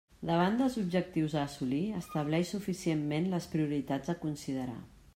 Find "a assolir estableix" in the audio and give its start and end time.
1.35-2.49